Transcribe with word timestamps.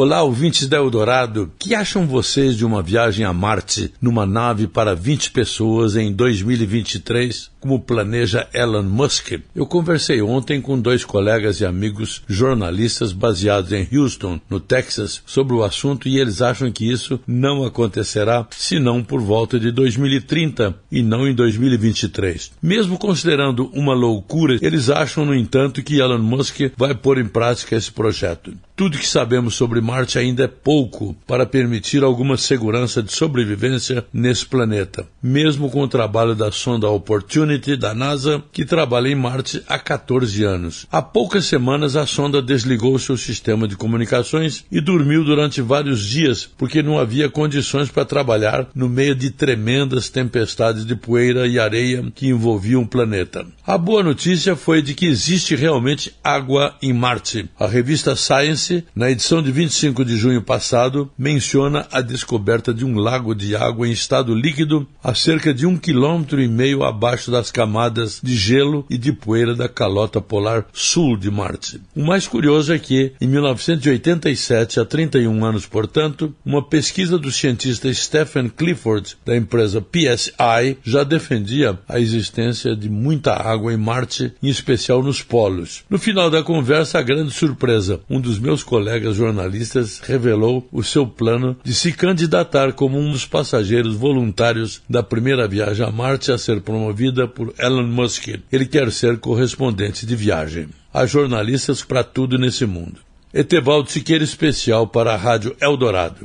Olá, 0.00 0.22
ouvintes 0.22 0.68
da 0.68 0.76
Eldorado. 0.76 1.50
Que 1.58 1.74
acham 1.74 2.06
vocês 2.06 2.56
de 2.56 2.64
uma 2.64 2.80
viagem 2.80 3.26
a 3.26 3.32
Marte 3.32 3.92
numa 4.00 4.24
nave 4.24 4.68
para 4.68 4.94
20 4.94 5.32
pessoas 5.32 5.96
em 5.96 6.12
2023, 6.12 7.50
como 7.58 7.80
planeja 7.80 8.46
Elon 8.54 8.84
Musk? 8.84 9.40
Eu 9.56 9.66
conversei 9.66 10.22
ontem 10.22 10.60
com 10.60 10.80
dois 10.80 11.04
colegas 11.04 11.58
e 11.58 11.66
amigos 11.66 12.22
jornalistas 12.28 13.12
baseados 13.12 13.72
em 13.72 13.88
Houston, 13.92 14.40
no 14.48 14.60
Texas, 14.60 15.20
sobre 15.26 15.54
o 15.54 15.64
assunto 15.64 16.06
e 16.06 16.20
eles 16.20 16.40
acham 16.40 16.70
que 16.70 16.88
isso 16.88 17.18
não 17.26 17.64
acontecerá 17.64 18.46
senão 18.52 19.02
por 19.02 19.20
volta 19.20 19.58
de 19.58 19.72
2030 19.72 20.76
e 20.92 21.02
não 21.02 21.26
em 21.26 21.34
2023. 21.34 22.52
Mesmo 22.62 22.98
considerando 22.98 23.68
uma 23.74 23.94
loucura, 23.94 24.58
eles 24.62 24.90
acham, 24.90 25.24
no 25.24 25.34
entanto, 25.34 25.82
que 25.82 25.98
Elon 25.98 26.18
Musk 26.18 26.70
vai 26.76 26.94
pôr 26.94 27.18
em 27.18 27.26
prática 27.26 27.74
esse 27.74 27.90
projeto. 27.90 28.54
Tudo 28.78 28.96
que 28.96 29.08
sabemos 29.08 29.56
sobre 29.56 29.80
Marte 29.80 30.20
ainda 30.20 30.44
é 30.44 30.46
pouco 30.46 31.12
para 31.26 31.44
permitir 31.44 32.04
alguma 32.04 32.36
segurança 32.36 33.02
de 33.02 33.12
sobrevivência 33.12 34.06
nesse 34.12 34.46
planeta, 34.46 35.04
mesmo 35.20 35.68
com 35.68 35.82
o 35.82 35.88
trabalho 35.88 36.32
da 36.32 36.52
sonda 36.52 36.88
Opportunity 36.88 37.74
da 37.74 37.92
NASA, 37.92 38.40
que 38.52 38.64
trabalha 38.64 39.08
em 39.08 39.16
Marte 39.16 39.60
há 39.66 39.80
14 39.80 40.44
anos. 40.44 40.86
Há 40.92 41.02
poucas 41.02 41.46
semanas 41.46 41.96
a 41.96 42.06
sonda 42.06 42.40
desligou 42.40 42.96
seu 43.00 43.16
sistema 43.16 43.66
de 43.66 43.76
comunicações 43.76 44.64
e 44.70 44.80
dormiu 44.80 45.24
durante 45.24 45.60
vários 45.60 46.04
dias 46.04 46.48
porque 46.56 46.80
não 46.80 47.00
havia 47.00 47.28
condições 47.28 47.90
para 47.90 48.04
trabalhar 48.04 48.68
no 48.76 48.88
meio 48.88 49.16
de 49.16 49.32
tremendas 49.32 50.08
tempestades 50.08 50.86
de 50.86 50.94
poeira 50.94 51.48
e 51.48 51.58
areia 51.58 52.12
que 52.14 52.28
envolviam 52.28 52.82
o 52.82 52.88
planeta. 52.88 53.44
A 53.66 53.76
boa 53.76 54.04
notícia 54.04 54.54
foi 54.54 54.80
de 54.80 54.94
que 54.94 55.06
existe 55.06 55.56
realmente 55.56 56.14
água 56.22 56.76
em 56.80 56.92
Marte. 56.92 57.50
A 57.58 57.66
revista 57.66 58.14
Science 58.14 58.67
na 58.94 59.10
edição 59.10 59.42
de 59.42 59.50
25 59.50 60.04
de 60.04 60.16
junho 60.16 60.42
passado, 60.42 61.10
menciona 61.18 61.86
a 61.90 62.00
descoberta 62.00 62.72
de 62.72 62.84
um 62.84 62.98
lago 62.98 63.34
de 63.34 63.56
água 63.56 63.86
em 63.86 63.92
estado 63.92 64.34
líquido 64.34 64.86
a 65.02 65.14
cerca 65.14 65.52
de 65.52 65.66
um 65.66 65.76
quilômetro 65.76 66.40
e 66.40 66.48
meio 66.48 66.82
abaixo 66.82 67.30
das 67.30 67.50
camadas 67.50 68.20
de 68.22 68.36
gelo 68.36 68.84
e 68.90 68.98
de 68.98 69.12
poeira 69.12 69.54
da 69.54 69.68
calota 69.68 70.20
polar 70.20 70.66
sul 70.72 71.16
de 71.16 71.30
Marte. 71.30 71.80
O 71.94 72.04
mais 72.04 72.26
curioso 72.26 72.72
é 72.72 72.78
que, 72.78 73.12
em 73.20 73.26
1987, 73.26 74.80
há 74.80 74.84
31 74.84 75.44
anos, 75.44 75.66
portanto, 75.66 76.34
uma 76.44 76.62
pesquisa 76.62 77.18
do 77.18 77.30
cientista 77.30 77.92
Stephen 77.92 78.48
Clifford, 78.48 79.16
da 79.24 79.36
empresa 79.36 79.80
PSI, 79.80 80.78
já 80.82 81.04
defendia 81.04 81.78
a 81.88 81.98
existência 81.98 82.74
de 82.74 82.88
muita 82.88 83.32
água 83.34 83.72
em 83.72 83.76
Marte, 83.76 84.32
em 84.42 84.48
especial 84.48 85.02
nos 85.02 85.22
polos. 85.22 85.84
No 85.88 85.98
final 85.98 86.30
da 86.30 86.42
conversa, 86.42 86.98
a 86.98 87.02
grande 87.02 87.32
surpresa, 87.32 88.00
um 88.08 88.20
dos 88.20 88.38
meus 88.38 88.57
seus 88.58 88.62
colegas 88.62 89.16
jornalistas, 89.16 90.00
revelou 90.00 90.66
o 90.72 90.82
seu 90.82 91.06
plano 91.06 91.56
de 91.62 91.72
se 91.72 91.92
candidatar 91.92 92.72
como 92.72 92.98
um 92.98 93.12
dos 93.12 93.24
passageiros 93.24 93.94
voluntários 93.94 94.82
da 94.88 95.02
primeira 95.02 95.46
viagem 95.46 95.86
a 95.86 95.90
Marte 95.90 96.32
a 96.32 96.38
ser 96.38 96.60
promovida 96.60 97.28
por 97.28 97.54
Elon 97.58 97.86
Musk. 97.86 98.28
Ele 98.50 98.66
quer 98.66 98.90
ser 98.90 99.18
correspondente 99.18 100.04
de 100.04 100.16
viagem. 100.16 100.68
Há 100.92 101.06
jornalistas 101.06 101.82
para 101.82 102.02
tudo 102.02 102.38
nesse 102.38 102.66
mundo. 102.66 103.00
Etevaldo 103.32 103.90
Siqueira 103.90 104.24
especial 104.24 104.86
para 104.86 105.12
a 105.12 105.16
Rádio 105.16 105.54
Eldorado. 105.60 106.24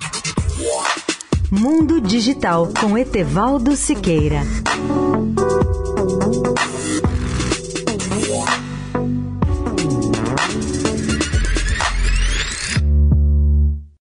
Mundo 1.52 2.02
Digital 2.02 2.72
com 2.80 2.98
Etevaldo 2.98 3.76
Siqueira. 3.76 4.42